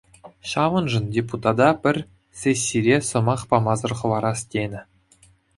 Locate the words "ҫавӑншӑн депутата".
0.51-1.67